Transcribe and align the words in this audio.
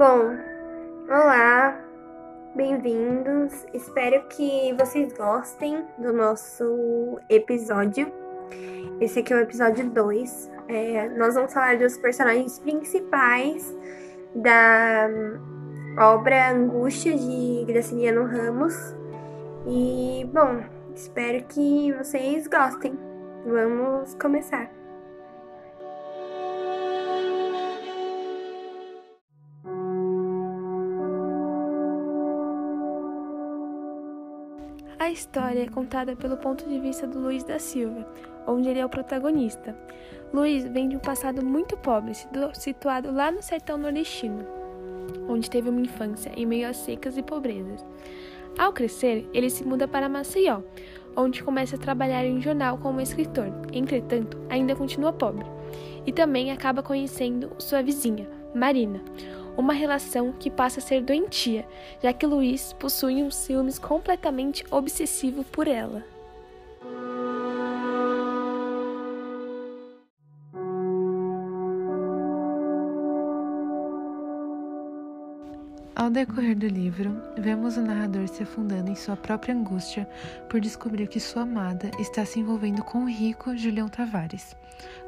Bom, 0.00 0.34
olá, 1.10 1.78
bem-vindos. 2.56 3.66
Espero 3.74 4.26
que 4.28 4.72
vocês 4.78 5.12
gostem 5.12 5.84
do 5.98 6.10
nosso 6.10 7.20
episódio. 7.28 8.10
Esse 8.98 9.18
aqui 9.18 9.34
é 9.34 9.36
o 9.36 9.40
episódio 9.40 9.90
2. 9.90 10.50
É, 10.68 11.06
nós 11.10 11.34
vamos 11.34 11.52
falar 11.52 11.76
dos 11.76 11.98
personagens 11.98 12.58
principais 12.60 13.76
da 14.34 15.06
obra 15.98 16.52
Angústia 16.52 17.14
de 17.14 17.66
Graciliano 17.66 18.24
Ramos. 18.24 18.74
E, 19.66 20.26
bom, 20.32 20.62
espero 20.94 21.44
que 21.44 21.92
vocês 21.92 22.46
gostem. 22.46 22.98
Vamos 23.44 24.14
começar. 24.14 24.79
A 35.00 35.10
história 35.10 35.62
é 35.62 35.66
contada 35.66 36.14
pelo 36.14 36.36
ponto 36.36 36.68
de 36.68 36.78
vista 36.78 37.06
do 37.06 37.18
Luiz 37.18 37.42
da 37.42 37.58
Silva, 37.58 38.06
onde 38.46 38.68
ele 38.68 38.80
é 38.80 38.84
o 38.84 38.88
protagonista. 38.90 39.74
Luiz 40.30 40.62
vem 40.64 40.90
de 40.90 40.96
um 40.96 41.00
passado 41.00 41.42
muito 41.42 41.74
pobre, 41.78 42.12
situado 42.52 43.10
lá 43.10 43.32
no 43.32 43.40
sertão 43.40 43.78
nordestino, 43.78 44.44
onde 45.26 45.48
teve 45.48 45.70
uma 45.70 45.80
infância 45.80 46.30
em 46.36 46.44
meio 46.44 46.68
a 46.68 46.74
secas 46.74 47.16
e 47.16 47.22
pobrezas. 47.22 47.82
Ao 48.58 48.74
crescer, 48.74 49.26
ele 49.32 49.48
se 49.48 49.64
muda 49.64 49.88
para 49.88 50.06
Maceió, 50.06 50.60
onde 51.16 51.42
começa 51.42 51.76
a 51.76 51.80
trabalhar 51.80 52.22
em 52.26 52.36
um 52.36 52.42
jornal 52.42 52.76
como 52.76 53.00
escritor. 53.00 53.46
Entretanto, 53.72 54.36
ainda 54.50 54.76
continua 54.76 55.14
pobre. 55.14 55.46
E 56.04 56.12
também 56.12 56.52
acaba 56.52 56.82
conhecendo 56.82 57.50
sua 57.58 57.82
vizinha, 57.82 58.28
Marina, 58.54 59.00
uma 59.60 59.72
relação 59.72 60.32
que 60.32 60.50
passa 60.50 60.80
a 60.80 60.82
ser 60.82 61.02
doentia, 61.02 61.66
já 62.02 62.12
que 62.12 62.26
Luiz 62.26 62.72
possui 62.72 63.22
um 63.22 63.30
ciúmes 63.30 63.78
completamente 63.78 64.64
obsessivo 64.70 65.44
por 65.44 65.68
ela. 65.68 66.04
Ao 75.94 76.08
decorrer 76.08 76.56
do 76.56 76.68
livro, 76.68 77.20
vemos 77.36 77.76
o 77.76 77.82
narrador 77.82 78.28
se 78.28 78.44
afundando 78.44 78.90
em 78.90 78.94
sua 78.94 79.16
própria 79.16 79.54
angústia 79.54 80.08
por 80.48 80.60
descobrir 80.60 81.08
que 81.08 81.18
sua 81.18 81.42
amada 81.42 81.90
está 81.98 82.24
se 82.24 82.38
envolvendo 82.38 82.82
com 82.84 83.04
o 83.04 83.08
rico 83.08 83.56
Julião 83.56 83.88
Tavares. 83.88 84.56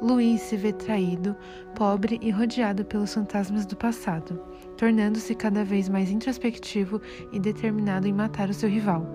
Luiz 0.00 0.40
se 0.40 0.56
vê 0.56 0.72
traído, 0.72 1.36
pobre 1.74 2.18
e 2.22 2.30
rodeado 2.30 2.84
pelos 2.84 3.12
fantasmas 3.12 3.66
do 3.66 3.76
passado, 3.76 4.42
tornando-se 4.80 5.34
cada 5.34 5.62
vez 5.62 5.90
mais 5.90 6.10
introspectivo 6.10 7.02
e 7.30 7.38
determinado 7.38 8.08
em 8.08 8.14
matar 8.14 8.48
o 8.48 8.54
seu 8.54 8.66
rival, 8.66 9.06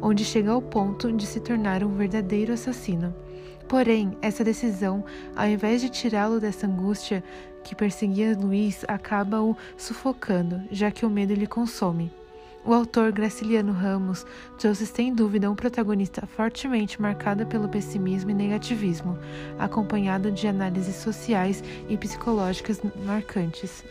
onde 0.00 0.24
chega 0.24 0.52
ao 0.52 0.62
ponto 0.62 1.10
de 1.10 1.26
se 1.26 1.40
tornar 1.40 1.82
um 1.82 1.92
verdadeiro 1.96 2.52
assassino. 2.52 3.12
Porém, 3.66 4.16
essa 4.22 4.44
decisão, 4.44 5.04
ao 5.34 5.48
invés 5.48 5.80
de 5.80 5.88
tirá-lo 5.88 6.38
dessa 6.38 6.68
angústia 6.68 7.24
que 7.64 7.74
perseguia 7.74 8.38
Luiz, 8.38 8.84
acaba 8.86 9.42
o 9.42 9.56
sufocando, 9.76 10.62
já 10.70 10.88
que 10.88 11.04
o 11.04 11.10
medo 11.10 11.34
lhe 11.34 11.48
consome. 11.48 12.12
O 12.64 12.72
autor 12.72 13.10
Graciliano 13.10 13.72
Ramos 13.72 14.24
trouxe 14.56 14.86
sem 14.86 15.12
dúvida 15.12 15.50
um 15.50 15.56
protagonista 15.56 16.28
fortemente 16.28 17.02
marcado 17.02 17.44
pelo 17.44 17.68
pessimismo 17.68 18.30
e 18.30 18.34
negativismo, 18.34 19.18
acompanhado 19.58 20.30
de 20.30 20.46
análises 20.46 20.94
sociais 20.94 21.64
e 21.88 21.96
psicológicas 21.96 22.80
marcantes. 23.04 23.82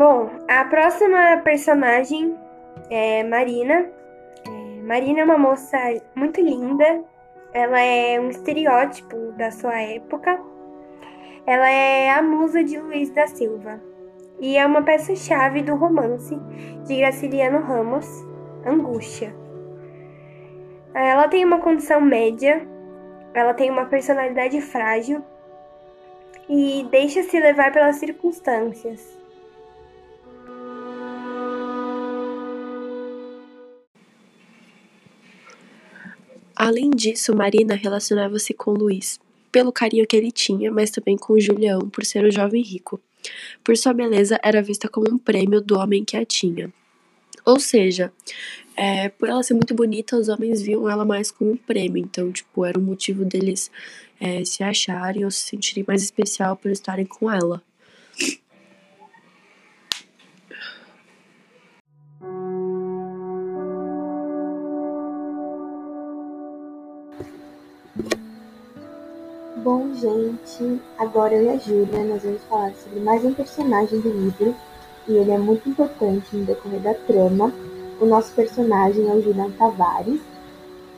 Bom, 0.00 0.30
a 0.48 0.64
próxima 0.64 1.42
personagem 1.44 2.34
é 2.88 3.22
Marina. 3.22 3.86
É, 4.46 4.82
Marina 4.82 5.20
é 5.20 5.24
uma 5.24 5.36
moça 5.36 5.76
muito 6.14 6.40
linda. 6.40 7.04
Ela 7.52 7.78
é 7.80 8.18
um 8.18 8.30
estereótipo 8.30 9.32
da 9.32 9.50
sua 9.50 9.78
época. 9.78 10.40
Ela 11.46 11.68
é 11.68 12.10
a 12.10 12.22
musa 12.22 12.64
de 12.64 12.78
Luiz 12.78 13.10
da 13.10 13.26
Silva 13.26 13.78
e 14.40 14.56
é 14.56 14.64
uma 14.64 14.80
peça-chave 14.80 15.60
do 15.60 15.74
romance 15.74 16.34
de 16.86 16.96
Graciliano 16.96 17.60
Ramos, 17.60 18.06
Angústia. 18.64 19.34
Ela 20.94 21.28
tem 21.28 21.44
uma 21.44 21.60
condição 21.60 22.00
média, 22.00 22.66
ela 23.32 23.54
tem 23.54 23.70
uma 23.70 23.86
personalidade 23.86 24.60
frágil 24.60 25.24
e 26.48 26.84
deixa-se 26.90 27.38
levar 27.38 27.72
pelas 27.72 27.96
circunstâncias. 27.96 29.18
Além 36.56 36.90
disso, 36.90 37.34
Marina 37.34 37.74
relacionava-se 37.74 38.52
com 38.52 38.72
Luiz, 38.72 39.18
pelo 39.50 39.72
carinho 39.72 40.06
que 40.06 40.16
ele 40.16 40.30
tinha, 40.30 40.70
mas 40.70 40.90
também 40.90 41.16
com 41.16 41.40
Julião, 41.40 41.88
por 41.88 42.04
ser 42.04 42.24
um 42.24 42.30
jovem 42.30 42.62
rico. 42.62 43.00
Por 43.64 43.76
sua 43.76 43.94
beleza, 43.94 44.38
era 44.42 44.60
vista 44.60 44.88
como 44.88 45.10
um 45.10 45.18
prêmio 45.18 45.60
do 45.60 45.78
homem 45.78 46.04
que 46.04 46.16
a 46.16 46.24
tinha. 46.24 46.70
Ou 47.46 47.58
seja, 47.58 48.12
é, 48.82 49.10
por 49.10 49.28
ela 49.28 49.42
ser 49.42 49.52
muito 49.52 49.74
bonita, 49.74 50.16
os 50.16 50.30
homens 50.30 50.62
viam 50.62 50.88
ela 50.88 51.04
mais 51.04 51.30
como 51.30 51.50
um 51.50 51.56
prêmio. 51.56 52.02
Então, 52.02 52.32
tipo, 52.32 52.64
era 52.64 52.78
um 52.78 52.82
motivo 52.82 53.26
deles 53.26 53.70
é, 54.18 54.42
se 54.42 54.64
acharem 54.64 55.22
ou 55.22 55.30
se 55.30 55.40
sentirem 55.50 55.84
mais 55.86 56.02
especial 56.02 56.56
por 56.56 56.70
estarem 56.70 57.04
com 57.04 57.30
ela. 57.30 57.62
Bom, 69.62 69.94
gente, 69.94 70.80
agora 70.96 71.34
eu 71.34 71.44
e 71.44 71.48
a 71.50 71.58
Júlia 71.58 72.04
nós 72.04 72.22
vamos 72.22 72.42
falar 72.44 72.74
sobre 72.76 73.00
mais 73.00 73.22
um 73.26 73.34
personagem 73.34 74.00
do 74.00 74.10
livro 74.10 74.56
e 75.06 75.12
ele 75.12 75.32
é 75.32 75.38
muito 75.38 75.68
importante 75.68 76.34
no 76.34 76.46
decorrer 76.46 76.80
da 76.80 76.94
trama. 76.94 77.52
O 78.00 78.06
nosso 78.06 78.32
personagem 78.34 79.10
é 79.10 79.12
o 79.12 79.20
Julian 79.20 79.50
Tavares. 79.50 80.20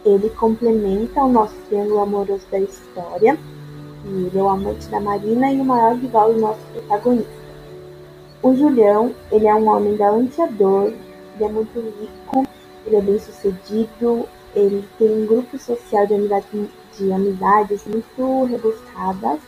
Ele 0.04 0.30
complementa 0.30 1.24
o 1.24 1.28
nosso 1.28 1.54
triângulo 1.68 1.98
amoroso 1.98 2.46
da 2.48 2.60
história. 2.60 3.36
E 4.04 4.08
ele 4.08 4.38
é 4.38 4.42
o 4.42 4.48
amante 4.48 4.86
da 4.88 5.00
Marina 5.00 5.50
e 5.50 5.60
o 5.60 5.64
maior 5.64 5.96
rival 5.96 6.32
do 6.32 6.40
nosso 6.40 6.60
protagonista. 6.72 7.42
O 8.40 8.54
Julião, 8.54 9.12
ele 9.32 9.48
é 9.48 9.54
um 9.54 9.68
homem 9.68 9.96
galanteador, 9.96 10.92
ele 11.34 11.44
é 11.44 11.48
muito 11.48 11.80
rico, 11.80 12.46
ele 12.86 12.96
é 12.96 13.00
bem 13.00 13.18
sucedido, 13.18 14.28
ele 14.54 14.84
tem 14.98 15.22
um 15.22 15.26
grupo 15.26 15.58
social 15.58 16.06
de 16.06 16.14
amizade 16.14 16.70
de 16.96 17.12
amizades 17.12 17.84
muito 17.84 18.44
rebuscadas. 18.44 19.40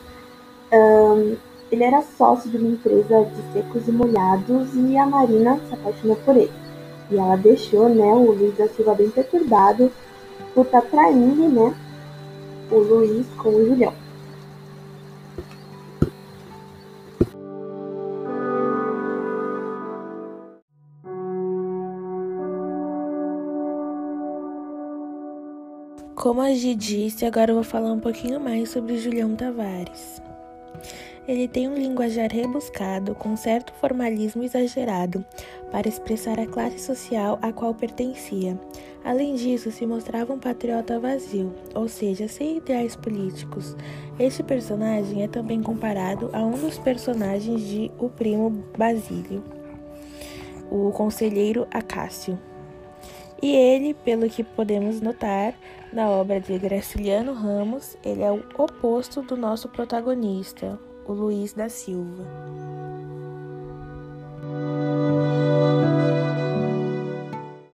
Um, 0.73 1.37
ele 1.71 1.83
era 1.83 2.01
sócio 2.01 2.49
de 2.49 2.57
uma 2.57 2.69
empresa 2.69 3.23
de 3.23 3.53
secos 3.53 3.87
e 3.87 3.91
molhados 3.91 4.73
e 4.75 4.97
a 4.97 5.05
Marina 5.05 5.57
se 5.67 5.73
apaixonou 5.73 6.17
por 6.17 6.35
ele. 6.35 6.64
E 7.09 7.17
ela 7.17 7.35
deixou 7.35 7.89
né, 7.89 8.03
o 8.03 8.31
Luiz 8.31 8.57
da 8.57 8.67
Silva 8.67 8.95
bem 8.95 9.09
perturbado 9.09 9.91
por 10.53 10.65
estar 10.65 10.81
tá 10.81 10.87
traindo 10.89 11.49
né, 11.49 11.75
o 12.71 12.77
Luiz 12.77 13.27
com 13.37 13.49
o 13.49 13.65
Julião. 13.65 13.93
Como 26.15 26.41
a 26.41 26.51
Gi 26.55 26.73
disse, 26.73 27.23
agora 27.23 27.51
eu 27.51 27.55
vou 27.55 27.63
falar 27.63 27.91
um 27.91 27.99
pouquinho 27.99 28.39
mais 28.39 28.69
sobre 28.69 28.97
Julião 28.97 29.35
Tavares. 29.35 30.19
Ele 31.27 31.47
tem 31.47 31.67
um 31.67 31.75
linguajar 31.75 32.31
rebuscado, 32.31 33.15
com 33.15 33.35
certo 33.35 33.73
formalismo 33.73 34.43
exagerado, 34.43 35.25
para 35.71 35.87
expressar 35.87 36.39
a 36.39 36.45
classe 36.45 36.79
social 36.79 37.39
a 37.41 37.51
qual 37.51 37.73
pertencia. 37.73 38.59
Além 39.03 39.35
disso, 39.35 39.71
se 39.71 39.85
mostrava 39.85 40.33
um 40.33 40.39
patriota 40.39 40.99
vazio, 40.99 41.53
ou 41.73 41.87
seja, 41.87 42.27
sem 42.27 42.57
ideais 42.57 42.95
políticos. 42.95 43.75
Este 44.19 44.41
personagem 44.41 45.23
é 45.23 45.27
também 45.27 45.61
comparado 45.61 46.29
a 46.33 46.39
um 46.39 46.57
dos 46.57 46.77
personagens 46.77 47.61
de 47.61 47.91
O 47.99 48.09
Primo 48.09 48.63
Basílio, 48.77 49.43
o 50.71 50.91
conselheiro 50.91 51.67
Acácio. 51.71 52.39
E 53.41 53.55
ele, 53.55 53.93
pelo 53.93 54.27
que 54.29 54.43
podemos 54.43 55.01
notar 55.01 55.53
na 55.95 56.09
obra 56.09 56.41
de 56.41 56.59
Graciliano 56.59 57.33
Ramos, 57.33 57.95
ele 58.03 58.21
é 58.21 58.29
o 58.29 58.43
oposto 58.57 59.21
do 59.21 59.37
nosso 59.37 59.69
protagonista, 59.69 60.77
o 61.07 61.13
Luiz 61.13 61.53
da 61.53 61.69
Silva. 61.69 62.25